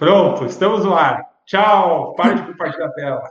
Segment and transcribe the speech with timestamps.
[0.00, 1.28] Pronto, estamos no ar.
[1.44, 3.22] Tchau, pare de compartilhar a tela.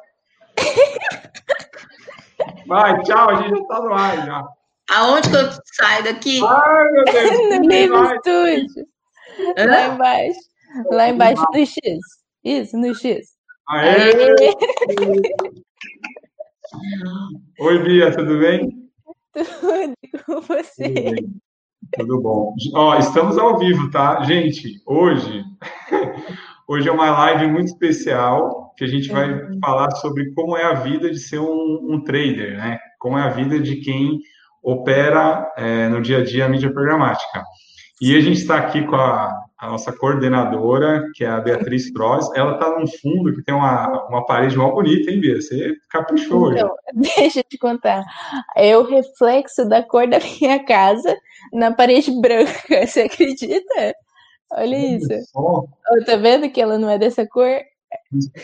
[2.67, 4.47] Vai, tchau, a gente está no ar já.
[4.91, 6.39] Aonde que eu saio daqui?
[6.45, 7.39] Ai, meu Deus.
[7.49, 8.85] no mesmo estúdio.
[9.57, 10.39] Lá embaixo.
[10.91, 11.81] Lá embaixo no X.
[12.43, 13.29] Isso, no X.
[13.67, 14.13] Aê!
[14.13, 14.53] Aê.
[17.61, 18.77] Oi, Bia, tudo bem?
[19.33, 20.93] Tudo com você.
[20.93, 21.39] Tudo,
[21.93, 22.53] tudo bom.
[22.75, 24.23] Ó, estamos ao vivo, tá?
[24.23, 25.43] Gente, hoje,
[26.69, 29.59] hoje é uma live muito especial que a gente vai uhum.
[29.59, 32.77] falar sobre como é a vida de ser um, um trader, né?
[32.99, 34.19] Como é a vida de quem
[34.61, 37.43] opera é, no dia a dia a mídia programática.
[37.99, 42.29] E a gente está aqui com a, a, nossa coordenadora, que é a Beatriz Troz.
[42.35, 45.41] Ela está num fundo que tem uma, uma parede mal bonita, hein, Bia?
[45.41, 47.11] Você caprichou então, hoje.
[47.17, 48.05] Deixa eu te contar.
[48.55, 51.17] É o reflexo da cor da minha casa
[51.51, 52.85] na parede branca.
[52.85, 53.95] Você acredita?
[54.51, 55.07] Olha isso.
[55.35, 55.67] Oh,
[56.05, 57.59] tá vendo que ela não é dessa cor?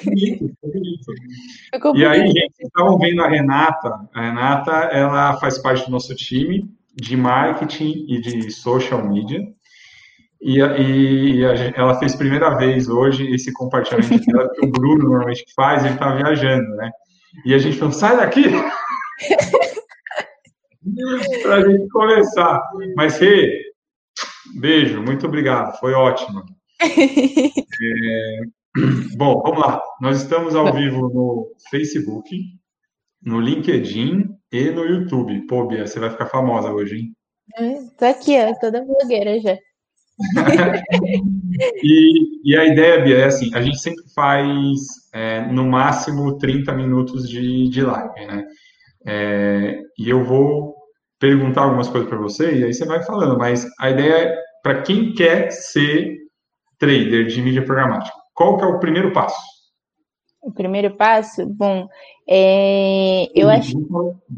[0.03, 1.95] Bonito, bonito.
[1.95, 4.07] e aí, gente, estavam vendo a Renata.
[4.13, 9.41] A Renata, ela faz parte do nosso time de marketing e de social media.
[10.41, 15.03] E, e, e a, ela fez primeira vez hoje esse compartilhamento dela, que o Bruno
[15.09, 16.91] normalmente faz, ele está viajando, né?
[17.45, 18.43] E a gente falou, sai daqui!
[21.43, 22.61] para a gente começar.
[22.95, 23.74] Mas, Rê,
[24.59, 26.43] beijo, muito obrigado, foi ótimo.
[26.81, 28.39] É,
[29.17, 29.81] bom, vamos lá.
[30.01, 32.37] Nós estamos ao vivo no Facebook,
[33.21, 35.45] no LinkedIn e no YouTube.
[35.47, 37.15] Pô, Bia, você vai ficar famosa hoje, hein?
[37.97, 39.57] Tô aqui, ó, toda blogueira já.
[41.83, 44.79] e, e, a ideia, Bia, é assim, a gente sempre faz
[45.13, 48.45] é, no máximo 30 minutos de, de live, né?
[49.07, 50.75] É, e eu vou
[51.19, 54.81] perguntar algumas coisas para você e aí você vai falando, mas a ideia é para
[54.81, 56.17] quem quer ser
[56.79, 59.37] trader de mídia programática, qual que é o primeiro passo?
[60.41, 61.87] O primeiro passo, bom,
[62.27, 63.77] é, eu acho.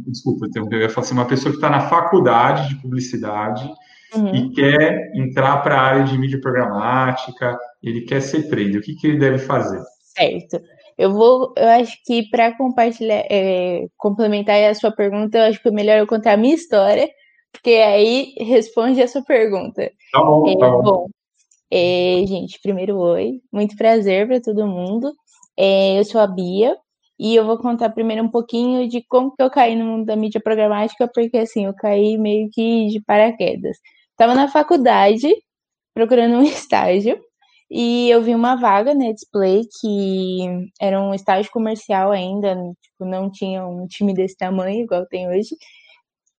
[0.05, 3.71] Desculpa, eu ia falar assim, uma pessoa que está na faculdade de publicidade
[4.13, 4.35] uhum.
[4.35, 8.95] e quer entrar para a área de mídia programática, ele quer ser trader, o que,
[8.95, 9.81] que ele deve fazer?
[10.13, 10.61] Certo.
[10.97, 15.69] Eu vou, eu acho que para compartilhar, é, complementar a sua pergunta, eu acho que
[15.69, 17.07] é melhor eu contar a minha história,
[17.57, 19.91] porque aí responde a sua pergunta.
[20.11, 20.81] Tá bom, é, tá bom.
[20.81, 21.09] bom
[21.71, 25.13] é, gente, primeiro oi, muito prazer para todo mundo.
[25.57, 26.77] É, eu sou a Bia
[27.19, 30.15] e eu vou contar primeiro um pouquinho de como que eu caí no mundo da
[30.15, 33.77] mídia programática, porque assim, eu caí meio que de paraquedas.
[34.11, 35.29] Estava na faculdade
[35.93, 37.19] procurando um estágio
[37.69, 43.29] e eu vi uma vaga na Display que era um estágio comercial ainda, tipo, não
[43.29, 45.55] tinha um time desse tamanho igual tem hoje.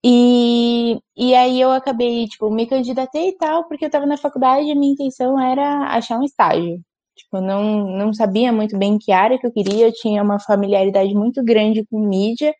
[0.10, 4.66] E, e aí eu acabei, tipo, me candidatei e tal, porque eu estava na faculdade
[4.66, 6.80] e minha intenção era achar um estágio.
[7.14, 11.14] Tipo, não, não sabia muito bem que área que eu queria, eu tinha uma familiaridade
[11.14, 12.56] muito grande com mídia,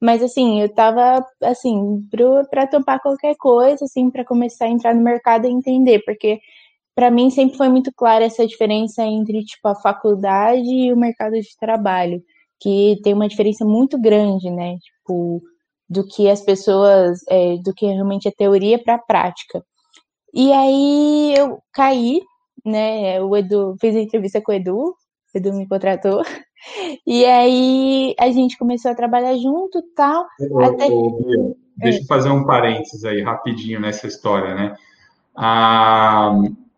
[0.00, 2.02] mas assim, eu tava assim,
[2.50, 6.40] para topar qualquer coisa, assim, para começar a entrar no mercado e entender, porque
[6.94, 11.34] para mim sempre foi muito clara essa diferença entre tipo a faculdade e o mercado
[11.34, 12.22] de trabalho,
[12.60, 14.78] que tem uma diferença muito grande, né?
[14.78, 15.42] Tipo,
[15.88, 19.64] do que as pessoas, é, do que realmente é teoria para a prática.
[20.34, 22.20] E aí eu caí
[22.66, 23.20] né?
[23.22, 24.94] O Edu fez a entrevista com o Edu, o
[25.34, 26.22] Edu me contratou.
[27.06, 30.26] E aí a gente começou a trabalhar junto tal.
[30.64, 30.86] Até...
[30.86, 34.74] Ô, deixa eu fazer um parênteses aí, rapidinho nessa história, né?
[35.36, 36.32] A,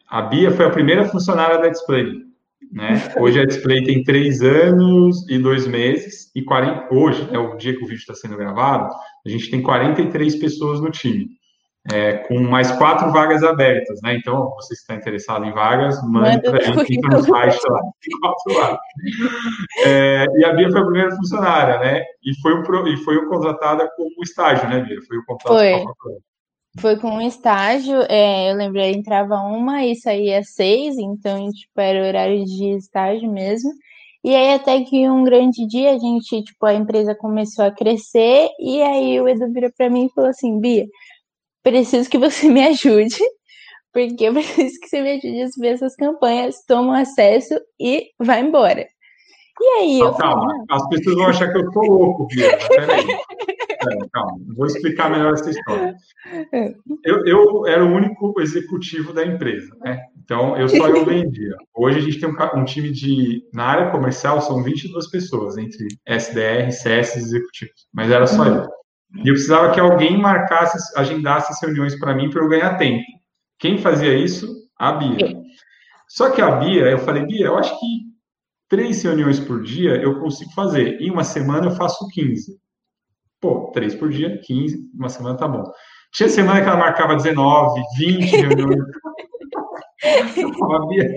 [0.07, 2.23] a Bia foi a primeira funcionária da Display.
[2.71, 3.15] Né?
[3.19, 7.75] Hoje a Display tem três anos e dois meses, e 40, hoje, é o dia
[7.75, 8.93] que o vídeo está sendo gravado,
[9.27, 11.39] a gente tem 43 pessoas no time
[11.91, 14.15] é, com mais quatro vagas abertas, né?
[14.15, 17.81] Então, você está interessado em vagas, mande para a gente, no site lá,
[18.21, 18.79] quatro vagas.
[19.87, 22.03] É, e a Bia foi a primeira funcionária, né?
[22.23, 24.99] E foi, o, e foi o contratada como estágio, né, Bia?
[25.07, 26.15] Foi o contrato foi.
[26.81, 32.07] Foi com um estágio, é, eu lembro, entrava uma e saía seis, então, tipo, era
[32.07, 33.71] horário de estágio mesmo.
[34.25, 38.49] E aí, até que um grande dia, a gente, tipo, a empresa começou a crescer,
[38.61, 40.87] e aí o Edu virou para mim e falou assim, Bia,
[41.63, 43.19] preciso que você me ajude,
[43.93, 48.41] porque eu preciso que você me ajude a subir essas campanhas, toma acesso e vai
[48.43, 48.87] embora.
[49.61, 52.57] E aí calma, falei, as pessoas vão achar que eu tô louco, Bia.
[52.69, 53.07] Peraí.
[53.81, 55.95] Peraí, calma, vou explicar melhor essa história.
[57.05, 60.01] Eu, eu, era o único executivo da empresa, né?
[60.23, 61.57] Então, eu só eu vendia.
[61.75, 63.43] Hoje a gente tem um, um, time de.
[63.55, 67.87] Na área comercial são 22 pessoas, entre SDR, CS e executivos.
[67.93, 68.67] Mas era só eu.
[69.25, 73.05] E eu precisava que alguém marcasse, agendasse as reuniões para mim para eu ganhar tempo.
[73.59, 74.47] Quem fazia isso?
[74.79, 75.35] A Bia.
[76.09, 77.87] Só que a Bia, eu falei, Bia, eu acho que
[78.69, 81.01] três reuniões por dia eu consigo fazer.
[81.01, 82.59] Em uma semana eu faço 15.
[83.41, 85.65] Pô, três por dia, 15, uma semana tá bom.
[86.13, 88.85] Tinha semana que ela marcava 19, 20 reuniões.
[90.89, 91.15] Bia,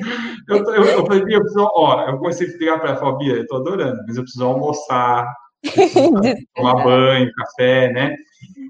[0.49, 3.17] eu, eu, eu falei, Bia, eu preciso, ó, eu comecei a ligar para ela, falei,
[3.17, 5.31] Bia, eu tô adorando, mas eu preciso almoçar,
[6.55, 8.15] tomar banho, café, né?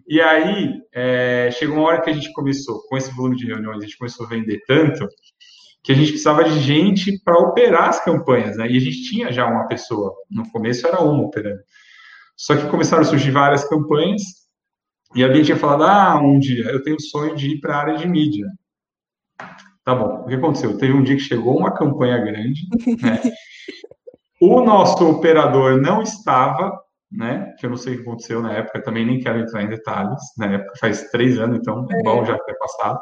[0.08, 3.78] E aí, é, chegou uma hora que a gente começou, com esse volume de reuniões,
[3.78, 5.08] a gente começou a vender tanto,
[5.84, 8.70] que a gente precisava de gente para operar as campanhas, né?
[8.70, 11.62] E a gente tinha já uma pessoa, no começo era uma operando.
[12.38, 14.22] Só que começaram a surgir várias campanhas,
[15.16, 17.76] e a Bia tinha falado, ah, um dia eu tenho o sonho de ir para
[17.76, 18.46] a área de mídia.
[19.84, 20.78] Tá bom, o que aconteceu?
[20.78, 22.62] Teve um dia que chegou uma campanha grande,
[23.02, 23.22] né?
[24.44, 26.76] O nosso operador não estava,
[27.12, 27.54] né?
[27.60, 30.20] Que eu não sei o que aconteceu na época, também nem quero entrar em detalhes.
[30.36, 33.00] Na época faz três anos, então é bom já ter passado.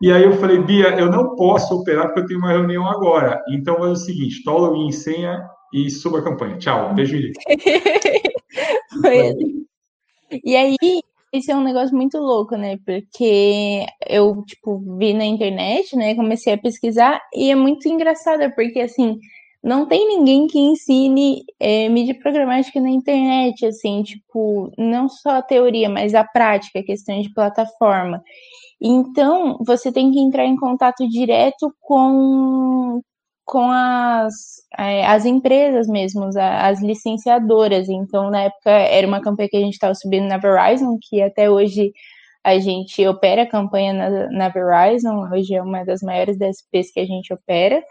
[0.00, 3.42] E aí eu falei, Bia, eu não posso operar porque eu tenho uma reunião agora.
[3.50, 6.56] Então é o seguinte, toma o senha e suba a campanha.
[6.56, 7.32] Tchau, beijo e
[9.02, 9.66] Foi assim.
[10.44, 10.76] E aí,
[11.32, 12.78] esse é um negócio muito louco, né?
[12.84, 16.14] Porque eu, tipo, vi na internet, né?
[16.14, 19.18] Comecei a pesquisar e é muito engraçado, porque, assim,
[19.62, 25.42] não tem ninguém que ensine é, mídia programática na internet, assim, tipo, não só a
[25.42, 28.22] teoria, mas a prática, questão de plataforma.
[28.80, 33.02] Então, você tem que entrar em contato direto com,
[33.44, 34.32] com as,
[34.78, 37.88] é, as empresas mesmo, as licenciadoras.
[37.90, 41.50] Então, na época, era uma campanha que a gente estava subindo na Verizon, que até
[41.50, 41.92] hoje
[42.42, 47.00] a gente opera a campanha na, na Verizon, hoje é uma das maiores DSPs que
[47.00, 47.82] a gente opera.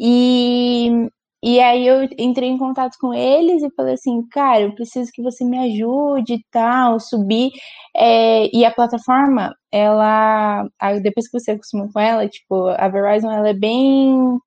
[0.00, 1.10] E,
[1.42, 5.22] e aí eu entrei em contato com eles e falei assim, cara, eu preciso que
[5.22, 7.50] você me ajude e tal, subir.
[7.96, 10.64] É, e a plataforma, ela,
[11.02, 14.38] depois que você acostuma com ela, tipo, a Verizon, ela é bem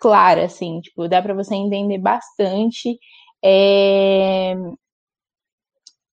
[0.00, 2.98] clara, assim, tipo, dá para você entender bastante
[3.44, 4.54] é,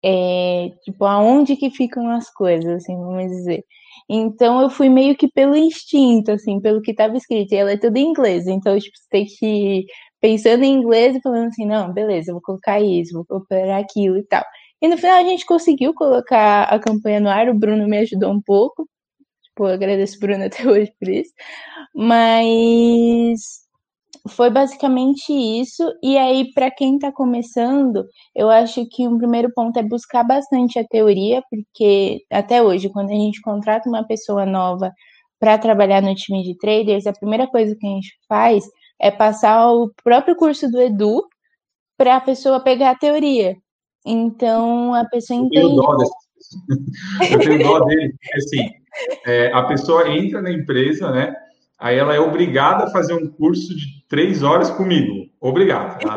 [0.04, 3.64] é, tipo, aonde que ficam as coisas, assim, vamos dizer.
[4.14, 7.78] Então eu fui meio que pelo instinto, assim, pelo que estava escrito, e ela é
[7.78, 9.86] tudo em inglês, então tipo, você tem que ir
[10.20, 14.24] pensando em inglês e falando assim, não, beleza, vou colocar isso, vou operar aquilo e
[14.26, 14.44] tal.
[14.82, 18.32] E no final a gente conseguiu colocar a campanha no ar, o Bruno me ajudou
[18.34, 18.86] um pouco,
[19.44, 21.32] tipo, agradeço o Bruno até hoje por isso,
[21.96, 23.61] mas
[24.30, 25.84] foi basicamente isso.
[26.02, 30.78] E aí, para quem está começando, eu acho que um primeiro ponto é buscar bastante
[30.78, 34.92] a teoria, porque até hoje, quando a gente contrata uma pessoa nova
[35.40, 38.64] para trabalhar no time de traders, a primeira coisa que a gente faz
[39.00, 41.24] é passar o próprio curso do Edu
[41.98, 43.56] para a pessoa pegar a teoria.
[44.06, 45.58] Então, a pessoa entende.
[45.58, 45.98] Eu tenho dó,
[47.32, 48.70] eu tenho dó dele, porque assim,
[49.26, 51.36] é, a pessoa entra na empresa, né?
[51.82, 55.30] Aí ela é obrigada a fazer um curso de três horas comigo.
[55.42, 55.98] Obrigada.
[56.00, 56.16] Tá?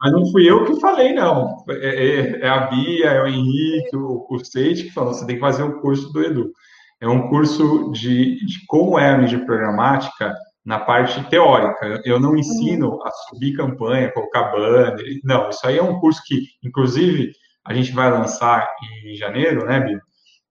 [0.00, 1.64] Mas não fui eu que falei, não.
[1.68, 5.40] É, é, é, a Bia, é o Henrique, o Cursete que falou, você tem que
[5.40, 6.52] fazer um curso do Edu.
[7.00, 12.02] É um curso de, de como é a mídia programática na parte teórica.
[12.04, 14.94] Eu não ensino a subir campanha, colocar banner.
[15.24, 17.32] Não, isso aí é um curso que, inclusive,
[17.64, 18.68] a gente vai lançar
[19.06, 20.00] em janeiro, né, Bia?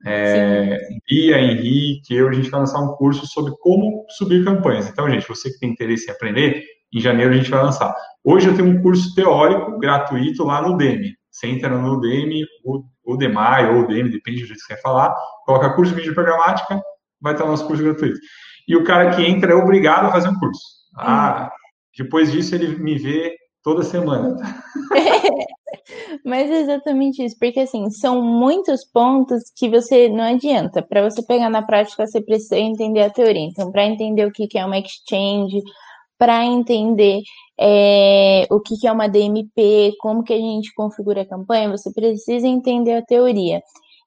[0.06, 0.78] É,
[1.08, 4.88] Bia, Henrique, eu, a gente vai lançar um curso sobre como subir campanhas.
[4.88, 7.95] Então, gente, você que tem interesse em aprender, em janeiro a gente vai lançar.
[8.24, 11.14] Hoje eu tenho um curso teórico gratuito lá no Udemy.
[11.31, 12.44] Você entra no Udemy,
[13.04, 15.14] o Demai ou Udemy, depende do jeito que você quer falar,
[15.45, 16.81] coloca curso de mídia programática,
[17.19, 18.19] vai estar o nosso curso gratuito.
[18.68, 20.62] E o cara que entra é obrigado a fazer um curso.
[20.98, 21.52] Ah,
[21.98, 24.36] depois disso ele me vê toda semana.
[26.25, 30.81] Mas é exatamente isso, porque assim, são muitos pontos que você não adianta.
[30.81, 33.45] Para você pegar na prática, você precisa entender a teoria.
[33.45, 35.61] Então, para entender o que é uma exchange,
[36.18, 37.21] para entender
[37.59, 42.47] é, o que é uma DMP, como que a gente configura a campanha, você precisa
[42.47, 43.61] entender a teoria.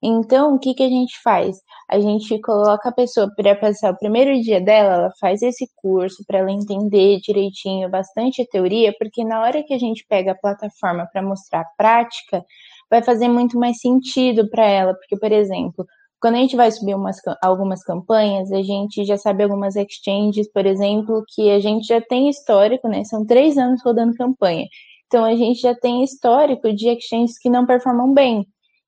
[0.09, 1.61] Então, o que, que a gente faz?
[1.91, 6.23] A gente coloca a pessoa para passar o primeiro dia dela, ela faz esse curso
[6.25, 10.35] para ela entender direitinho bastante a teoria, porque na hora que a gente pega a
[10.37, 12.45] plataforma para mostrar a prática,
[12.89, 15.85] vai fazer muito mais sentido para ela, porque, por exemplo,
[16.21, 20.67] quando a gente vai subir umas, algumas campanhas, a gente já sabe algumas exchanges, por
[20.67, 23.03] exemplo, que a gente já tem histórico, né?
[23.03, 24.69] São três anos rodando campanha.
[25.09, 28.47] Então a gente já tem histórico de exchanges que não performam bem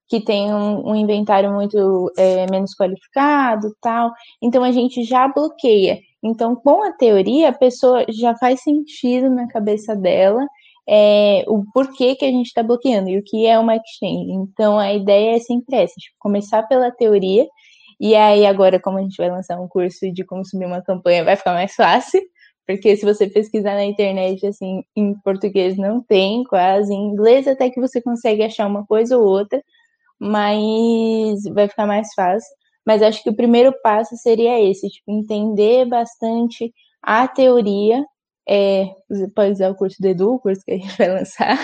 [0.09, 4.13] que tem um, um inventário muito é, menos qualificado tal.
[4.43, 5.99] Então a gente já bloqueia.
[6.23, 10.45] Então, com a teoria, a pessoa já faz sentido na cabeça dela
[10.89, 14.33] é, o porquê que a gente está bloqueando e o que é uma exchange.
[14.33, 17.47] Então, a ideia é sempre essa, tipo, começar pela teoria
[18.01, 21.25] E aí, agora, como a gente vai lançar um curso de como subir uma campanha,
[21.25, 22.23] vai ficar mais fácil.
[22.67, 27.71] Porque se você pesquisar na internet, assim, em português não tem quase, em inglês até
[27.71, 29.63] que você consegue achar uma coisa ou outra,
[30.21, 32.49] mas vai ficar mais fácil.
[32.87, 36.73] Mas acho que o primeiro passo seria esse, tipo, entender bastante
[37.03, 38.05] a teoria.
[38.49, 41.59] É, você pode usar o curso do Edu, o curso que a gente vai lançar,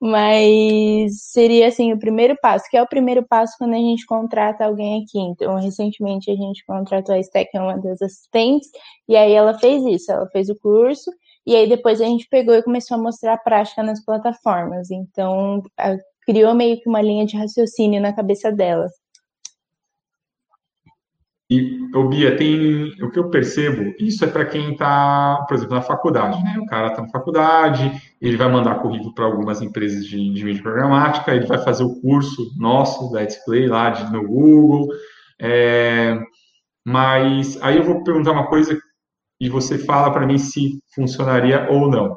[0.00, 4.64] mas seria assim o primeiro passo, que é o primeiro passo quando a gente contrata
[4.64, 5.18] alguém aqui.
[5.18, 8.68] Então, recentemente a gente contratou a Stack, é uma das assistentes,
[9.08, 11.10] e aí ela fez isso, ela fez o curso,
[11.44, 14.92] e aí depois a gente pegou e começou a mostrar a prática nas plataformas.
[14.92, 15.60] Então,
[16.26, 18.86] criou meio que uma linha de raciocínio na cabeça dela.
[21.52, 25.74] E, ô Bia, tem o que eu percebo, isso é para quem está, por exemplo,
[25.74, 26.56] na faculdade, né?
[26.58, 30.62] O cara está na faculdade, ele vai mandar currículo para algumas empresas de, de mídia
[30.62, 34.88] programática, ele vai fazer o curso nosso da Display lá de, no Google.
[35.38, 36.18] É,
[36.86, 38.78] mas aí eu vou perguntar uma coisa
[39.38, 42.16] e você fala para mim se funcionaria ou não.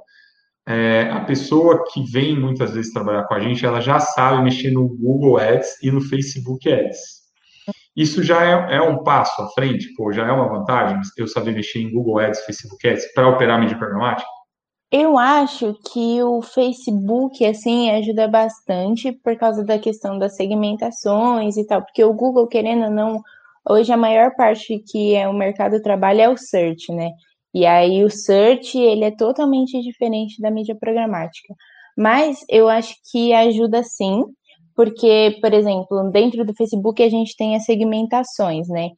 [0.68, 4.72] É, a pessoa que vem muitas vezes trabalhar com a gente, ela já sabe mexer
[4.72, 7.26] no Google Ads e no Facebook Ads.
[7.96, 11.54] Isso já é, é, um passo à frente, pô, já é uma vantagem eu saber
[11.54, 14.28] mexer em Google Ads, Facebook Ads para operar mídia programática?
[14.92, 21.66] Eu acho que o Facebook, assim, ajuda bastante por causa da questão das segmentações e
[21.66, 23.22] tal, porque o Google, querendo ou não,
[23.68, 27.12] hoje a maior parte que é o mercado trabalha é o search, né?
[27.56, 31.56] E aí o search, ele é totalmente diferente da mídia programática.
[31.98, 34.26] Mas eu acho que ajuda sim,
[34.76, 38.90] porque, por exemplo, dentro do Facebook a gente tem as segmentações, né?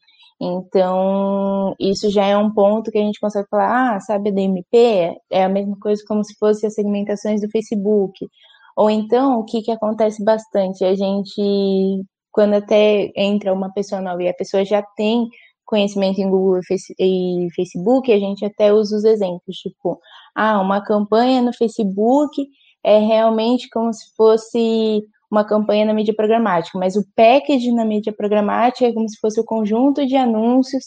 [0.42, 5.16] Então, isso já é um ponto que a gente consegue falar, ah, sabe, a DMP
[5.32, 8.28] é a mesma coisa como se fosse as segmentações do Facebook.
[8.76, 10.84] Ou então, o que, que acontece bastante?
[10.84, 15.28] A gente, quando até entra uma pessoa nova e a pessoa já tem
[15.68, 16.62] conhecimento em Google
[16.98, 20.00] e Facebook, a gente até usa os exemplos, tipo,
[20.34, 22.48] ah, uma campanha no Facebook
[22.84, 28.14] é realmente como se fosse uma campanha na mídia programática, mas o package na mídia
[28.14, 30.86] programática é como se fosse o conjunto de anúncios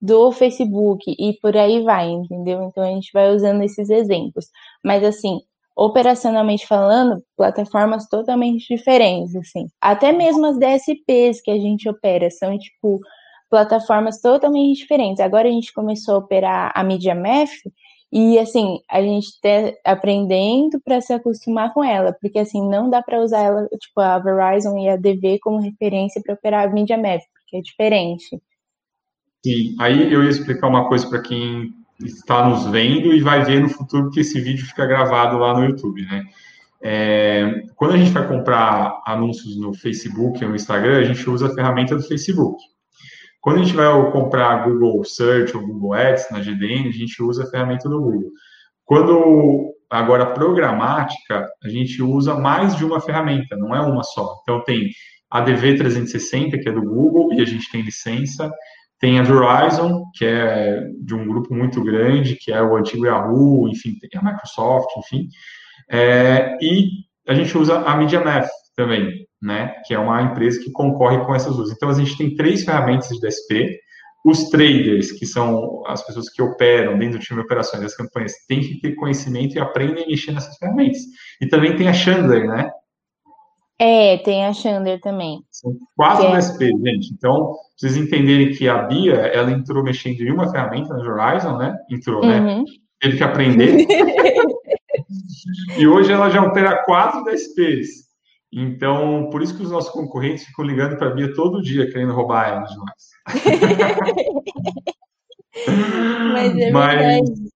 [0.00, 2.62] do Facebook e por aí vai, entendeu?
[2.64, 4.46] Então a gente vai usando esses exemplos.
[4.82, 5.40] Mas assim,
[5.76, 9.66] operacionalmente falando, plataformas totalmente diferentes, assim.
[9.80, 12.98] Até mesmo as DSPs que a gente opera são tipo
[13.52, 15.20] plataformas totalmente diferentes.
[15.20, 17.50] Agora a gente começou a operar a MediaMath
[18.10, 23.02] e assim, a gente está aprendendo para se acostumar com ela, porque assim, não dá
[23.02, 27.20] para usar ela, tipo, a Verizon e a DV como referência para operar a MediaMath,
[27.34, 28.40] porque é diferente.
[29.44, 33.60] Sim, aí eu ia explicar uma coisa para quem está nos vendo e vai ver
[33.60, 36.24] no futuro que esse vídeo fica gravado lá no YouTube, né?
[36.82, 41.48] É, quando a gente vai comprar anúncios no Facebook ou no Instagram, a gente usa
[41.48, 42.71] a ferramenta do Facebook.
[43.42, 47.42] Quando a gente vai comprar Google Search ou Google Ads na GDN, a gente usa
[47.42, 48.30] a ferramenta do Google.
[48.84, 54.38] Quando agora programática, a gente usa mais de uma ferramenta, não é uma só.
[54.42, 54.90] Então tem
[55.28, 58.48] a DV360, que é do Google, e a gente tem licença.
[59.00, 63.68] Tem a Verizon, que é de um grupo muito grande, que é o antigo Yahoo,
[63.68, 65.26] enfim, tem a Microsoft, enfim.
[65.90, 66.90] É, e
[67.26, 71.56] a gente usa a MediaMath também, né, que é uma empresa que concorre com essas
[71.56, 71.72] duas.
[71.72, 73.80] Então, a gente tem três ferramentas de DSP.
[74.24, 78.32] Os traders, que são as pessoas que operam dentro do time de operações das campanhas,
[78.46, 81.00] têm que ter conhecimento e aprendem a mexer nessas ferramentas.
[81.40, 82.70] E também tem a Chandler, né?
[83.80, 85.42] É, tem a Chandler também.
[85.50, 86.38] São quatro é...
[86.38, 87.12] DSP, gente.
[87.12, 91.76] Então, vocês entenderem que a Bia, ela entrou mexendo em uma ferramenta na Horizon, né?
[91.90, 92.38] Entrou, né?
[92.38, 92.58] uhum.
[92.58, 92.64] né?
[93.00, 93.84] Teve que aprender.
[95.76, 98.11] e hoje ela já opera quatro DSPs.
[98.52, 102.12] Então, por isso que os nossos concorrentes ficam ligando para a Bia todo dia, querendo
[102.12, 103.10] roubar ela de nós.
[106.32, 106.94] Mas é Mas...
[106.94, 107.52] verdade.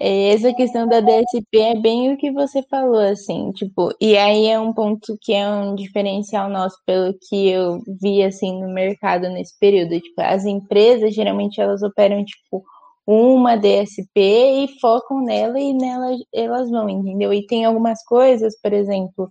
[0.00, 4.46] É, essa questão da DSP é bem o que você falou, assim, tipo, e aí
[4.48, 9.28] é um ponto que é um diferencial nosso, pelo que eu vi, assim, no mercado
[9.30, 12.62] nesse período, tipo, as empresas, geralmente, elas operam, tipo,
[13.06, 17.32] uma DSP e focam nela e nela elas vão, entendeu?
[17.32, 19.30] E tem algumas coisas, por exemplo,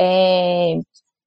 [0.00, 0.78] é,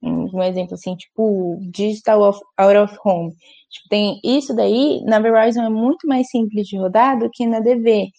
[0.02, 3.32] um exemplo assim, tipo Digital of, Out of Home.
[3.70, 7.60] Tipo, tem isso daí, na Verizon é muito mais simples de rodar do que na
[7.60, 8.10] DV.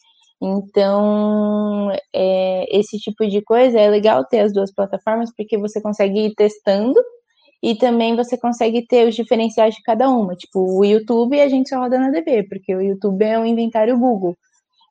[0.40, 6.26] Então, é, esse tipo de coisa é legal ter as duas plataformas, porque você consegue
[6.26, 7.00] ir testando
[7.62, 10.34] e também você consegue ter os diferenciais de cada uma.
[10.36, 13.98] Tipo, o YouTube a gente só roda na DV, porque o YouTube é um inventário
[13.98, 14.36] Google.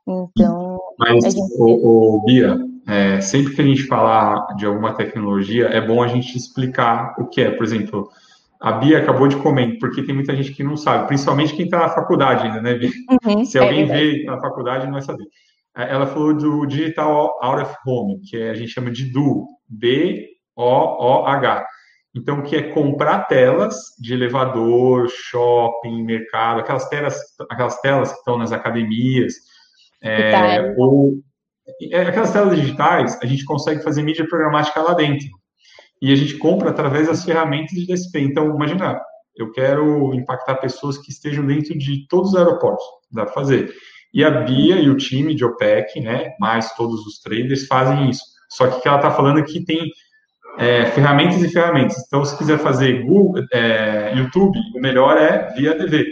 [0.08, 0.80] Então.
[0.98, 1.40] Mas, gente...
[1.60, 6.08] o, o Bia, é, sempre que a gente falar de alguma tecnologia, é bom a
[6.08, 7.52] gente explicar o que é.
[7.52, 8.10] Por exemplo,
[8.60, 11.80] a Bia acabou de comentar, porque tem muita gente que não sabe, principalmente quem está
[11.80, 12.92] na faculdade ainda, né, Bia?
[13.26, 15.26] Uhum, Se alguém é vê na faculdade, não vai saber.
[15.76, 21.66] Ela falou do Digital Out of Home, que a gente chama de DO, D-O-O-H.
[22.16, 28.38] Então, que é comprar telas de elevador, shopping, mercado, aquelas telas, aquelas telas que estão
[28.38, 29.34] nas academias,
[30.00, 31.33] é, ou é,
[32.08, 35.28] aquelas telas digitais, a gente consegue fazer mídia programática lá dentro.
[36.02, 38.20] E a gente compra através das ferramentas de DSP.
[38.20, 39.00] Então, imagina,
[39.36, 42.86] eu quero impactar pessoas que estejam dentro de todos os aeroportos.
[43.12, 43.74] Dá para fazer.
[44.14, 48.24] E a Bia e o time de OPEC, né, mais todos os traders, fazem isso.
[48.50, 49.90] Só que o ela está falando é que tem
[50.60, 51.98] é, ferramentas e ferramentas.
[52.06, 56.06] Então, se quiser fazer Google, é, YouTube, o melhor é via TV.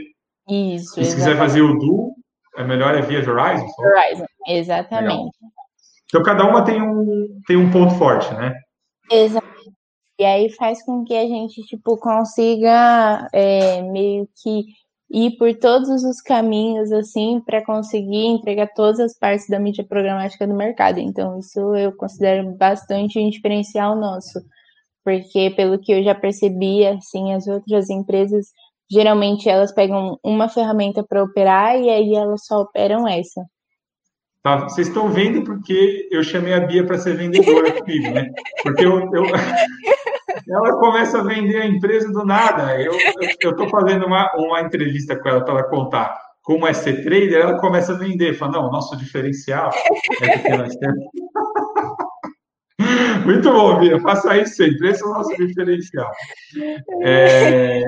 [0.50, 1.00] Isso.
[1.00, 2.13] E se quiser fazer o Du,
[2.58, 3.67] é melhor é via Verizon?
[3.77, 5.10] Verizon, exatamente.
[5.12, 5.31] Legal.
[6.05, 8.53] Então, cada uma tem um, tem um ponto forte, né?
[9.10, 9.71] Exatamente.
[10.19, 14.65] E aí faz com que a gente, tipo, consiga é, meio que
[15.10, 20.48] ir por todos os caminhos, assim, para conseguir entregar todas as partes da mídia programática
[20.48, 21.00] do mercado.
[21.00, 24.39] Então, isso eu considero bastante um diferencial nosso.
[25.03, 28.48] Porque, pelo que eu já percebi, assim, as outras empresas,
[28.91, 33.41] geralmente elas pegam uma ferramenta para operar e aí elas só operam essa.
[34.43, 38.27] Tá, vocês estão vendo porque eu chamei a Bia para ser vendedora comigo, né?
[38.63, 39.24] Porque eu, eu,
[40.50, 42.81] ela começa a vender a empresa do nada.
[42.81, 42.93] Eu
[43.51, 47.60] estou fazendo uma, uma entrevista com ela para ela contar como é ser trader, ela
[47.60, 48.33] começa a vender.
[48.33, 49.71] Fala, não, nosso diferencial
[50.21, 51.05] é que nós temos.
[53.25, 54.89] Muito bom, Bia, faça isso sempre.
[54.89, 56.12] Esse é o nosso diferencial.
[57.03, 57.83] É,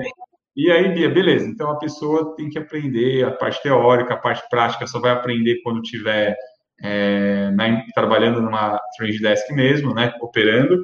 [0.56, 1.48] e aí, Bia, beleza.
[1.48, 5.62] Então a pessoa tem que aprender a parte teórica, a parte prática, só vai aprender
[5.64, 6.36] quando tiver
[6.82, 10.14] é, na, trabalhando numa trade desk mesmo, né?
[10.22, 10.84] Operando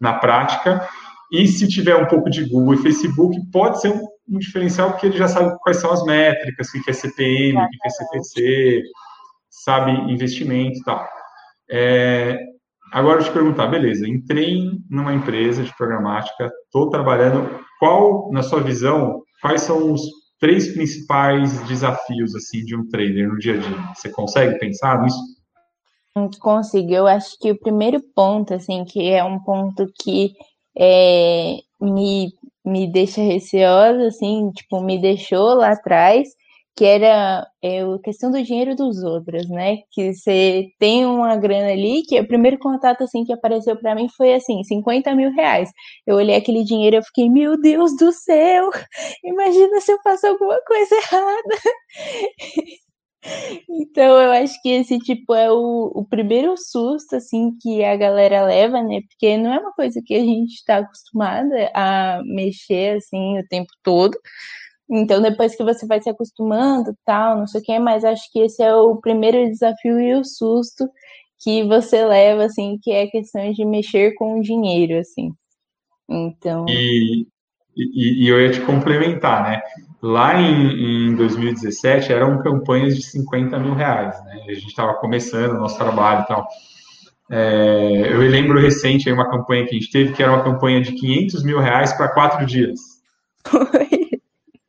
[0.00, 0.88] na prática.
[1.32, 5.06] E se tiver um pouco de Google e Facebook, pode ser um, um diferencial, porque
[5.06, 8.82] ele já sabe quais são as métricas, o que é CPM, o que é CPC,
[9.50, 11.06] sabe investimento e tal.
[11.70, 12.38] É,
[12.92, 18.60] agora, eu te perguntar, beleza, entrei numa empresa de programática, estou trabalhando, qual, na sua
[18.60, 20.02] visão, quais são os
[20.40, 23.76] três principais desafios, assim, de um trader no dia a dia?
[23.94, 25.18] Você consegue pensar nisso?
[26.40, 26.92] Consigo.
[26.92, 30.32] Eu acho que o primeiro ponto, assim, que é um ponto que
[30.76, 32.32] é, me,
[32.64, 36.28] me deixa receosa, assim, tipo, me deixou lá atrás,
[36.78, 39.78] que era é, a questão do dinheiro dos outros, né?
[39.90, 44.08] Que você tem uma grana ali, que o primeiro contato, assim, que apareceu para mim
[44.16, 45.70] foi, assim, 50 mil reais.
[46.06, 48.70] Eu olhei aquele dinheiro e fiquei, meu Deus do céu!
[49.24, 51.56] Imagina se eu faço alguma coisa errada!
[53.68, 58.44] Então, eu acho que esse, tipo, é o, o primeiro susto, assim, que a galera
[58.46, 59.00] leva, né?
[59.08, 63.70] Porque não é uma coisa que a gente está acostumada a mexer, assim, o tempo
[63.82, 64.16] todo.
[64.90, 68.40] Então, depois que você vai se acostumando, tal, não sei o quê, mas acho que
[68.40, 70.88] esse é o primeiro desafio e o susto
[71.40, 75.32] que você leva, assim, que é a questão de mexer com o dinheiro, assim.
[76.08, 76.64] Então...
[76.68, 77.26] E,
[77.76, 79.62] e, e eu ia te complementar, né?
[80.02, 84.44] Lá em, em 2017 eram campanhas de 50 mil reais, né?
[84.48, 86.48] A gente estava começando o nosso trabalho e tal.
[87.30, 90.92] É, eu lembro recente uma campanha que a gente teve que era uma campanha de
[90.92, 92.80] 500 mil reais para quatro dias.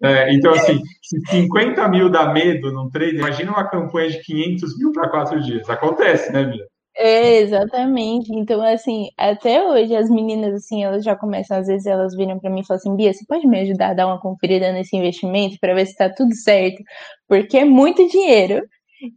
[0.01, 4.77] É, então, assim, se 50 mil dá medo num trade, imagina uma campanha de 500
[4.77, 5.69] mil para quatro dias.
[5.69, 6.65] Acontece, né, Bia?
[6.95, 8.29] É, exatamente.
[8.33, 12.49] Então, assim, até hoje as meninas, assim, elas já começam, às vezes elas viram para
[12.49, 15.57] mim e falam assim, Bia, você pode me ajudar a dar uma conferida nesse investimento
[15.62, 16.81] para ver se está tudo certo?
[17.27, 18.62] Porque é muito dinheiro.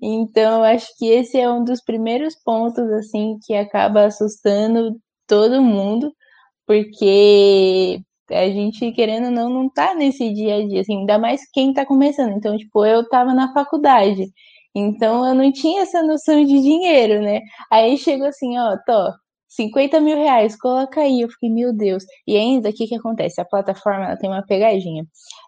[0.00, 6.12] Então, acho que esse é um dos primeiros pontos, assim, que acaba assustando todo mundo,
[6.66, 8.00] porque
[8.32, 11.72] a gente, querendo ou não, não tá nesse dia a dia, assim, ainda mais quem
[11.72, 12.32] tá começando.
[12.32, 14.24] Então, tipo, eu tava na faculdade.
[14.74, 17.40] Então eu não tinha essa noção de dinheiro, né?
[17.70, 19.12] Aí chegou assim, ó, tô,
[19.56, 21.20] 50 mil reais, coloca aí.
[21.20, 22.04] Eu fiquei, meu Deus.
[22.26, 23.40] E ainda, o que que acontece?
[23.40, 25.04] A plataforma, ela tem uma pegadinha.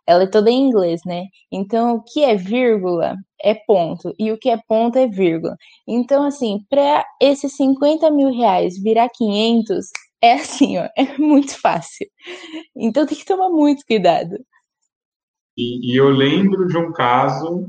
[0.07, 1.25] Ela é toda em inglês, né?
[1.53, 4.15] Então, o que é vírgula é ponto.
[4.19, 5.57] E o que é ponto é vírgula.
[5.89, 9.87] Então, assim, para esses 50 mil reais virar 500,
[10.25, 12.07] é assim, ó, é muito fácil.
[12.75, 14.37] Então, tem que tomar muito cuidado.
[15.57, 17.69] E, e eu lembro de um caso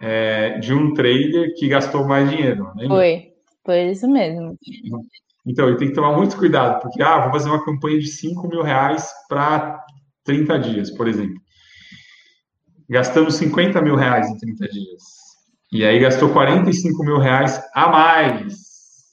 [0.00, 2.72] é, de um trader que gastou mais dinheiro.
[2.76, 2.96] Lembra?
[2.96, 3.32] Foi,
[3.64, 4.58] foi isso mesmo.
[5.46, 8.48] Então, ele tem que tomar muito cuidado, porque, ah, vou fazer uma campanha de 5
[8.48, 9.84] mil reais para
[10.24, 11.40] 30 dias, por exemplo.
[12.88, 15.02] Gastamos 50 mil reais em 30 dias.
[15.72, 18.54] E aí gastou 45 mil reais a mais.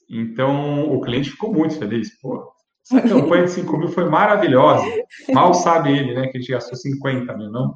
[0.10, 2.10] Então, o cliente ficou muito feliz.
[2.20, 2.52] Pô,
[2.92, 4.84] Essa campanha de 5 mil foi maravilhosa.
[5.32, 7.76] Mal sabe ele, né, que a gente gastou 50 mil, não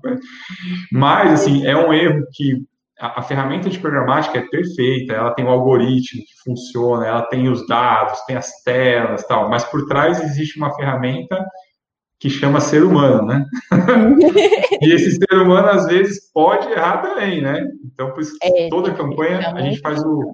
[0.91, 2.65] Mas, assim, é um erro que
[2.99, 7.47] a, a, ferramenta de programática é perfeita, ela tem um algoritmo que funciona, ela tem
[7.47, 11.45] os dados, tem as telas tal, mas por trás existe uma ferramenta
[12.19, 13.45] que chama ser humano, né?
[14.81, 17.67] e esse ser humano, às vezes, pode errar também, né?
[17.83, 20.33] Então, por isso, é, toda campanha, a gente faz o...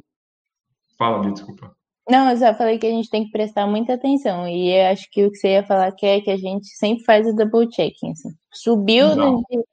[0.98, 1.79] Fala, Bia, desculpa.
[2.10, 4.48] Não, eu só falei que a gente tem que prestar muita atenção.
[4.48, 7.04] E eu acho que o que você ia falar que é que a gente sempre
[7.04, 8.12] faz o double checking.
[8.12, 8.30] Assim.
[8.52, 9.64] Subiu dia,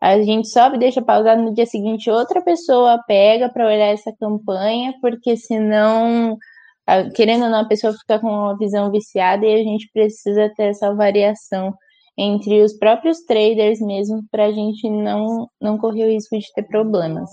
[0.00, 4.92] a gente sobe, deixa pausado no dia seguinte, outra pessoa pega para olhar essa campanha,
[5.00, 6.36] porque senão,
[7.14, 10.64] querendo ou não, a pessoa fica com uma visão viciada e a gente precisa ter
[10.64, 11.74] essa variação
[12.18, 16.62] entre os próprios traders mesmo para a gente não, não correr o risco de ter
[16.64, 17.30] problemas.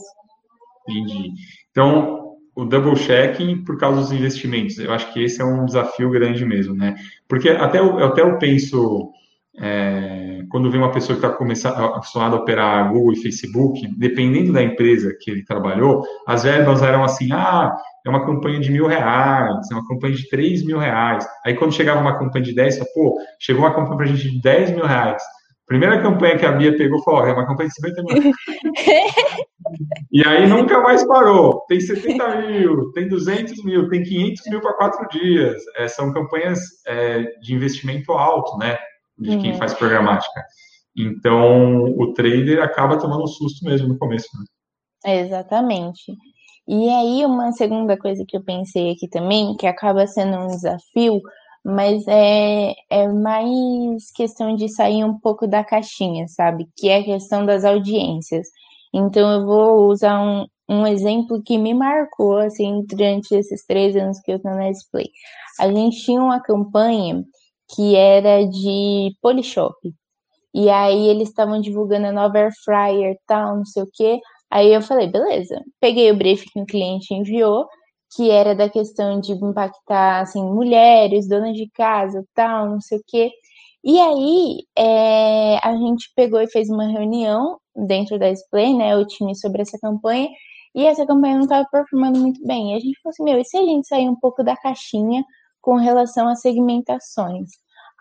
[0.87, 1.31] Entendi.
[1.69, 6.09] Então, o double checking por causa dos investimentos, eu acho que esse é um desafio
[6.09, 6.95] grande mesmo, né?
[7.27, 9.11] Porque até eu, até eu penso
[9.59, 11.35] é, quando vem uma pessoa que está
[11.85, 17.03] acostumada a operar Google e Facebook, dependendo da empresa que ele trabalhou, as verbas eram
[17.03, 17.71] assim, ah,
[18.05, 21.27] é uma campanha de mil reais, é uma campanha de três mil reais.
[21.45, 24.41] Aí quando chegava uma campanha de 10, pô, chegou uma campanha para a gente de
[24.41, 25.23] 10 mil reais.
[25.65, 28.33] Primeira campanha que a Bia pegou falou, é uma campanha de 50 mil.
[30.11, 31.63] e aí nunca mais parou.
[31.67, 35.61] Tem 70 mil, tem 200 mil, tem 500 mil para quatro dias.
[35.77, 38.77] É, são campanhas é, de investimento alto, né?
[39.17, 39.41] de uhum.
[39.41, 40.43] quem faz programática.
[40.95, 44.27] Então, o trader acaba tomando um susto mesmo no começo.
[44.37, 45.21] Né?
[45.21, 46.13] Exatamente.
[46.67, 51.19] E aí, uma segunda coisa que eu pensei aqui também, que acaba sendo um desafio,
[51.63, 56.67] mas é, é mais questão de sair um pouco da caixinha, sabe?
[56.77, 58.47] Que é a questão das audiências.
[58.93, 64.19] Então, eu vou usar um, um exemplo que me marcou, assim, durante esses três anos
[64.19, 65.09] que eu estou na Display.
[65.59, 67.23] A gente tinha uma campanha
[67.75, 69.75] que era de Polishop.
[70.53, 74.19] E aí eles estavam divulgando a nova Air Fryer, tal, não sei o quê.
[74.51, 75.59] Aí eu falei, beleza.
[75.79, 77.67] Peguei o briefing que o cliente enviou,
[78.15, 83.03] que era da questão de impactar, assim, mulheres, donas de casa, tal, não sei o
[83.07, 83.31] quê.
[83.83, 89.05] E aí, é, a gente pegou e fez uma reunião dentro da Display, né, o
[89.05, 90.29] time sobre essa campanha,
[90.75, 92.73] e essa campanha não estava performando muito bem.
[92.73, 95.23] E a gente falou assim, meu, e se a gente sair um pouco da caixinha
[95.61, 97.49] com relação às segmentações.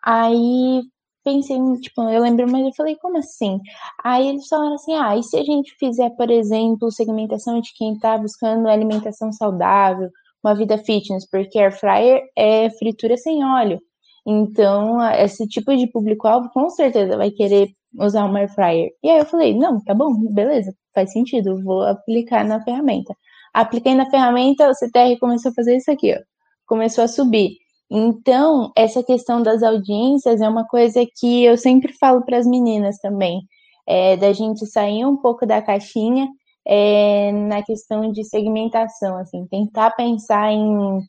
[0.05, 0.83] Aí
[1.24, 3.61] pensei, tipo, eu lembro, mas eu falei, como assim?
[4.04, 7.94] Aí eles falaram assim, ah, e se a gente fizer, por exemplo, segmentação de quem
[7.94, 10.08] está buscando alimentação saudável,
[10.44, 13.80] uma vida fitness, porque air fryer é fritura sem óleo.
[14.26, 18.90] Então, esse tipo de público-alvo com certeza vai querer usar uma air fryer.
[19.02, 23.14] E aí eu falei, não, tá bom, beleza, faz sentido, vou aplicar na ferramenta.
[23.54, 26.32] Apliquei na ferramenta, o CTR começou a fazer isso aqui, ó
[26.72, 27.58] começou a subir.
[27.94, 32.96] Então, essa questão das audiências é uma coisa que eu sempre falo para as meninas
[32.98, 33.42] também,
[33.87, 36.26] é, da gente sair um pouco da caixinha
[36.66, 41.00] é, na questão de segmentação, assim, tentar pensar em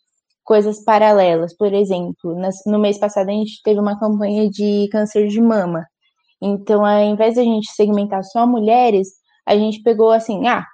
[0.44, 1.56] coisas paralelas.
[1.56, 5.88] Por exemplo, no mês passado a gente teve uma campanha de câncer de mama.
[6.42, 9.08] Então, ao invés de a gente segmentar só mulheres,
[9.46, 10.66] a gente pegou assim, ah,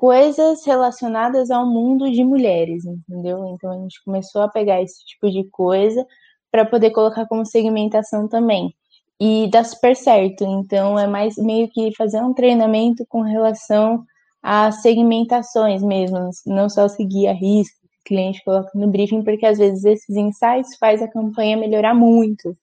[0.00, 3.46] coisas relacionadas ao mundo de mulheres, entendeu?
[3.48, 6.06] Então a gente começou a pegar esse tipo de coisa
[6.50, 8.74] para poder colocar como segmentação também.
[9.20, 10.42] E dá super certo.
[10.42, 14.02] Então é mais meio que fazer um treinamento com relação
[14.42, 19.44] a segmentações mesmo, não só seguir a risco que o cliente coloca no briefing, porque
[19.44, 22.56] às vezes esses insights faz a campanha melhorar muito.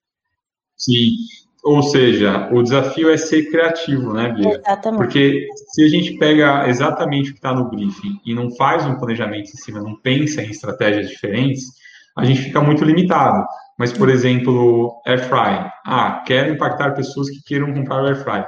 [0.76, 1.12] Sim,
[1.64, 4.60] ou seja, o desafio é ser criativo, né, Bia?
[4.60, 5.00] Exatamente.
[5.00, 8.96] Porque se a gente pega exatamente o que está no briefing e não faz um
[8.96, 11.64] planejamento em cima, não pensa em estratégias diferentes,
[12.16, 13.44] a gente fica muito limitado.
[13.78, 15.70] Mas, por exemplo, air fry.
[15.86, 18.44] Ah, quero impactar pessoas que queiram comprar o air fry.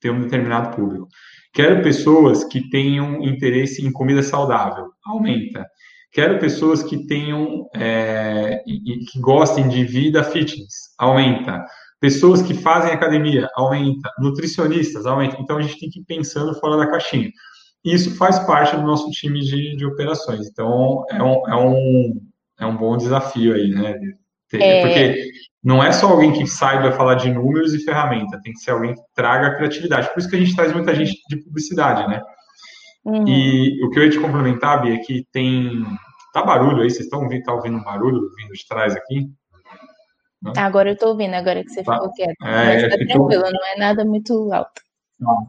[0.00, 1.08] Tem um determinado público.
[1.54, 4.86] Quero pessoas que tenham interesse em comida saudável.
[5.06, 5.64] Aumenta.
[6.12, 10.94] Quero pessoas que tenham é, e, que gostem de vida fitness.
[10.98, 11.64] Aumenta
[12.00, 14.10] Pessoas que fazem academia, aumenta.
[14.18, 15.36] Nutricionistas, aumenta.
[15.40, 17.30] Então, a gente tem que ir pensando fora da caixinha.
[17.84, 20.48] Isso faz parte do nosso time de, de operações.
[20.48, 22.20] Então, é um, é, um,
[22.60, 23.94] é um bom desafio aí, né?
[24.52, 24.82] É...
[24.82, 25.30] Porque
[25.62, 28.94] não é só alguém que saiba falar de números e ferramenta, tem que ser alguém
[28.94, 30.12] que traga criatividade.
[30.12, 32.20] Por isso que a gente traz muita gente de publicidade, né?
[33.04, 33.26] Uhum.
[33.28, 35.84] E o que eu ia te complementar, Bia, é que tem.
[36.32, 39.26] Tá barulho aí, vocês estão ouvindo, tá ouvindo um barulho vindo de trás aqui?
[40.56, 41.94] Agora eu tô ouvindo, agora que você tá.
[41.94, 42.44] ficou quieto.
[42.44, 43.50] É, Mas tá tranquilo, tô...
[43.50, 44.82] não é nada muito alto.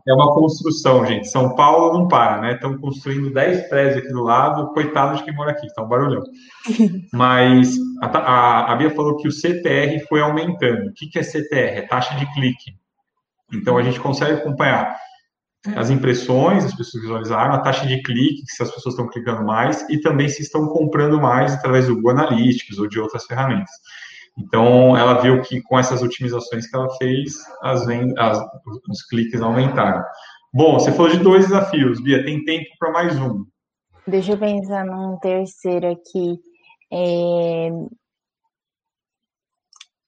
[0.07, 1.27] É uma construção, gente.
[1.27, 2.53] São Paulo não para, né?
[2.53, 6.23] Estão construindo 10 prédios aqui do lado, coitado de quem mora aqui, está um barulhão.
[7.11, 10.89] Mas a, a, a, Bia falou que o CTR foi aumentando.
[10.89, 11.77] O que, que é CTR?
[11.77, 12.73] É taxa de clique.
[13.53, 14.95] Então a gente consegue acompanhar
[15.75, 19.87] as impressões, as pessoas visualizaram, a taxa de clique, se as pessoas estão clicando mais,
[19.89, 23.71] e também se estão comprando mais através do Google Analytics ou de outras ferramentas.
[24.37, 28.37] Então, ela viu que com essas otimizações que ela fez, as vendas, as,
[28.89, 30.03] os cliques aumentaram.
[30.53, 33.45] Bom, você falou de dois desafios, Bia, tem tempo para mais um.
[34.07, 36.37] Deixa eu pensar num terceiro aqui.
[36.91, 37.69] É...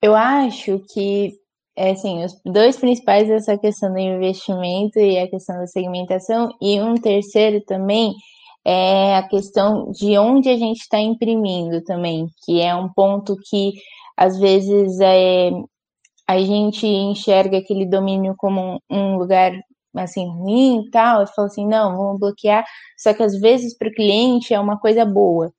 [0.02, 1.34] Eu acho que,
[1.76, 6.50] é, assim, os dois principais é essa questão do investimento e a questão da segmentação,
[6.62, 8.14] e um terceiro também
[8.66, 13.72] é a questão de onde a gente está imprimindo também, que é um ponto que
[14.18, 15.52] às vezes é,
[16.28, 19.54] a gente enxerga aquele domínio como um, um lugar
[19.96, 22.66] assim ruim e tal, e fala assim, não, vamos bloquear,
[22.98, 25.52] só que às vezes para o cliente é uma coisa boa.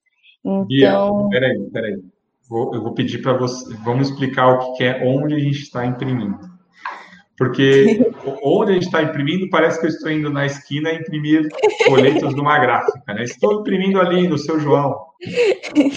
[0.44, 1.28] Então.
[1.28, 2.02] Bia, peraí, peraí.
[2.48, 5.84] Vou, eu vou pedir para você, vamos explicar o que é onde a gente está
[5.84, 6.38] imprimindo.
[7.38, 8.04] Porque
[8.42, 11.46] onde a gente está imprimindo, parece que eu estou indo na esquina imprimir
[11.86, 13.22] folhetos de uma gráfica, né?
[13.22, 14.94] Estou imprimindo ali no seu João.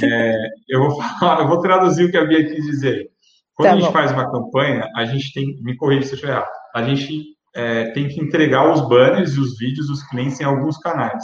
[0.04, 0.36] É,
[0.68, 3.08] eu, vou falar, eu vou traduzir o que a Bia quis dizer.
[3.56, 3.94] Quando tá a gente bom.
[3.94, 7.24] faz uma campanha, a gente tem, me corrija se eu estiver errado, a gente
[7.56, 11.24] é, tem que entregar os banners e os vídeos dos clientes em alguns canais.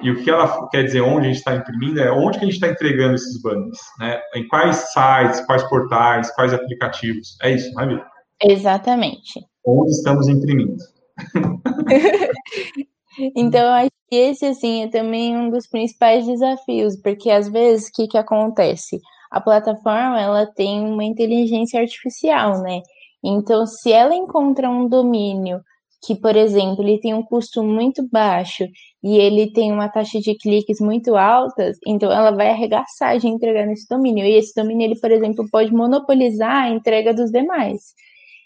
[0.00, 2.46] E o que ela quer dizer, onde a gente está imprimindo, é onde que a
[2.46, 4.20] gente está entregando esses banners, né?
[4.34, 7.36] Em quais sites, quais portais, quais aplicativos.
[7.42, 8.15] É isso, não é, Bia?
[8.42, 9.44] Exatamente.
[9.64, 10.76] Onde estamos imprimindo.
[13.34, 17.88] então, eu acho que esse, assim, é também um dos principais desafios, porque às vezes,
[17.88, 19.00] o que, que acontece?
[19.30, 22.80] A plataforma, ela tem uma inteligência artificial, né?
[23.24, 25.60] Então, se ela encontra um domínio
[26.06, 28.64] que, por exemplo, ele tem um custo muito baixo
[29.02, 33.66] e ele tem uma taxa de cliques muito alta, então ela vai arregaçar de entregar
[33.66, 34.24] nesse domínio.
[34.24, 37.80] E esse domínio, ele, por exemplo, pode monopolizar a entrega dos demais.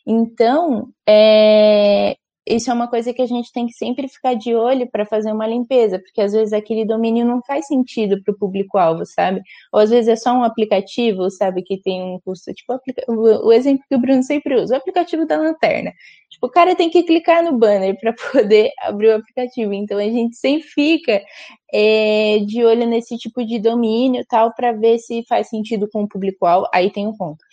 [0.06, 2.16] Então, é,
[2.50, 5.32] isso é uma coisa que a gente tem que sempre ficar de olho para fazer
[5.32, 9.40] uma limpeza, porque às vezes aquele domínio não faz sentido para o público-alvo, sabe?
[9.72, 13.84] Ou às vezes é só um aplicativo, sabe, que tem um custo, tipo o, exemplo
[13.88, 15.92] que o Bruno sempre usa, o aplicativo da lanterna.
[16.30, 19.72] Tipo, o cara tem que clicar no banner para poder abrir o aplicativo.
[19.72, 21.22] Então a gente sempre fica
[21.72, 26.08] é, de olho nesse tipo de domínio tal para ver se faz sentido com o
[26.08, 26.66] público-alvo.
[26.72, 27.44] Aí tem um ponto.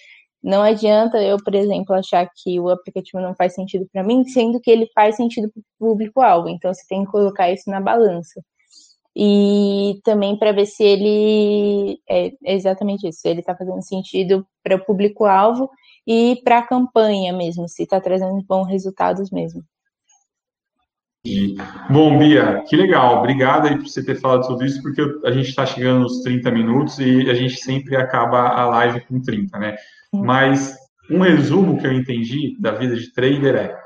[0.43, 4.59] Não adianta eu, por exemplo, achar que o aplicativo não faz sentido para mim, sendo
[4.61, 6.49] que ele faz sentido para o público-alvo.
[6.49, 8.41] Então, você tem que colocar isso na balança.
[9.15, 14.75] E também para ver se ele é exatamente isso, se ele está fazendo sentido para
[14.75, 15.69] o público-alvo
[16.05, 19.63] e para a campanha mesmo, se está trazendo bons resultados mesmo.
[21.89, 23.19] Bom, Bia, que legal.
[23.19, 26.51] Obrigado aí por você ter falado tudo isso, porque a gente está chegando nos 30
[26.51, 29.75] minutos e a gente sempre acaba a live com 30, né?
[30.13, 30.75] Mas
[31.09, 33.77] um resumo que eu entendi da vida de trader é: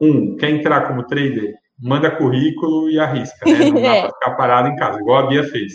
[0.00, 3.70] um, quer entrar como trader, manda currículo e arrisca, né?
[3.70, 5.72] Não dá para ficar parado em casa, igual a Bia fez.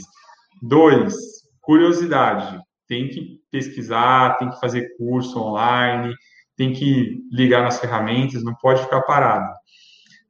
[0.61, 1.15] Dois,
[1.61, 2.59] curiosidade.
[2.87, 6.13] Tem que pesquisar, tem que fazer curso online,
[6.55, 9.51] tem que ligar nas ferramentas, não pode ficar parado.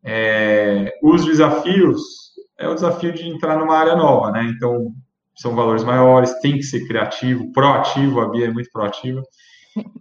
[0.06, 2.02] É, os desafios
[2.60, 4.44] é o desafio de entrar numa área nova, né?
[4.56, 4.94] Então,
[5.36, 9.22] são valores maiores, tem que ser criativo, proativo, a Bia é muito proativa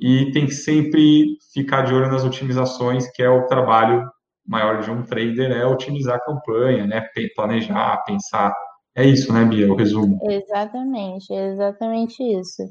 [0.01, 4.09] e tem que sempre ficar de olho nas otimizações, que é o trabalho
[4.47, 7.05] maior de um trader, é otimizar a campanha, né?
[7.35, 8.55] Planejar, pensar.
[8.95, 9.73] É isso, né, Bia?
[9.73, 10.19] O resumo.
[10.31, 12.63] Exatamente, exatamente isso.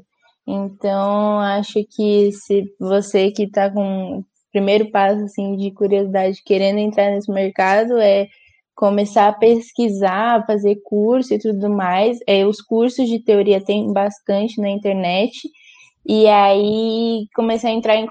[0.46, 7.10] Então, acho que se você que está com primeiro passo assim, de curiosidade, querendo entrar
[7.10, 8.28] nesse mercado, é
[8.76, 12.20] começar a pesquisar, fazer curso e tudo mais.
[12.24, 15.50] É, os cursos de teoria tem bastante na internet
[16.06, 18.06] e aí comecei a entrar em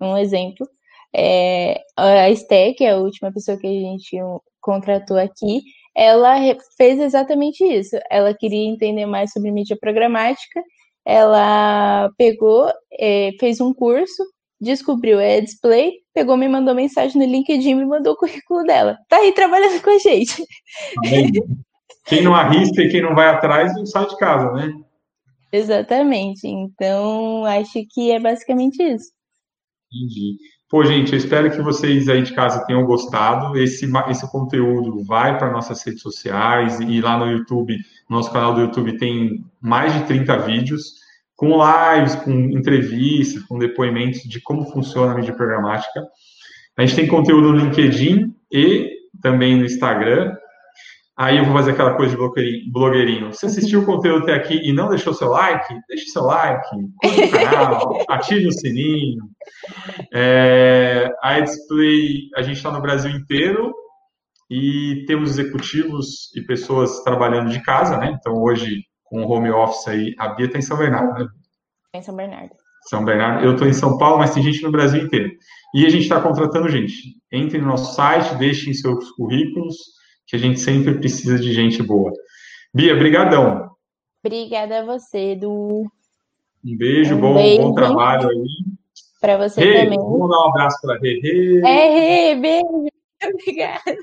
[0.00, 0.64] um exemplo.
[1.12, 4.16] É, a é a última pessoa que a gente
[4.60, 5.62] contratou aqui,
[5.94, 6.36] ela
[6.76, 7.96] fez exatamente isso.
[8.08, 10.62] Ela queria entender mais sobre mídia programática.
[11.04, 14.22] Ela pegou, é, fez um curso,
[14.60, 18.98] descobriu é display, pegou, me mandou mensagem no LinkedIn, me mandou o currículo dela.
[19.08, 20.44] Tá aí trabalhando com a gente.
[22.06, 24.72] Quem não arrisca e quem não vai atrás não sai de casa, né?
[25.52, 26.46] Exatamente.
[26.46, 29.10] Então, acho que é basicamente isso.
[29.92, 30.36] Entendi.
[30.68, 33.58] Pô, gente, eu espero que vocês aí de casa tenham gostado.
[33.58, 37.76] Esse, esse conteúdo vai para nossas redes sociais e lá no YouTube,
[38.08, 40.99] nosso canal do YouTube tem mais de 30 vídeos
[41.40, 46.06] com lives, com entrevistas, com depoimentos de como funciona a mídia programática.
[46.76, 48.90] A gente tem conteúdo no LinkedIn e
[49.22, 50.36] também no Instagram.
[51.18, 53.32] Aí eu vou fazer aquela coisa de blogueirinho.
[53.32, 56.68] Se assistiu o conteúdo até aqui e não deixou seu like, deixe seu like,
[57.02, 59.22] curta o canal, ative o sininho.
[60.12, 63.72] É, a Display, a gente está no Brasil inteiro
[64.50, 68.14] e temos executivos e pessoas trabalhando de casa, né?
[68.20, 71.28] Então hoje, com o home office aí, a Bia está em São Bernardo, né?
[71.92, 72.54] Em São Bernardo.
[72.88, 73.44] São Bernardo.
[73.44, 75.32] Eu estou em São Paulo, mas tem gente no Brasil inteiro.
[75.74, 76.92] E a gente está contratando gente.
[77.30, 79.76] Entre no nosso site, deixem seus currículos
[80.26, 82.12] que a gente sempre precisa de gente boa.
[82.72, 83.70] Bia, brigadão.
[84.24, 85.84] Obrigada a você, Edu.
[86.64, 87.62] Um beijo, um bom, beijo.
[87.62, 88.46] bom trabalho aí.
[89.20, 89.98] Para você hey, também.
[89.98, 91.60] Vamos dar um abraço para a Rê.
[91.64, 92.86] É, Rê, beijo.
[93.34, 93.96] Obrigada.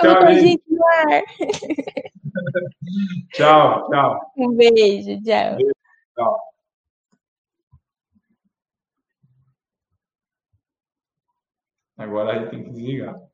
[0.00, 1.22] Tchau, a gente no ar.
[3.32, 4.32] tchau, tchau.
[4.36, 5.56] Um beijo, tchau.
[5.56, 5.72] Beijo,
[6.14, 6.38] tchau.
[11.96, 13.29] Agora a gente tem que desligar.